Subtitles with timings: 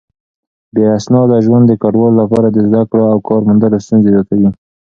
[0.73, 4.49] بې اسناده ژوند د کډوالو لپاره د زده کړو او کار موندلو ستونزې زياتوي.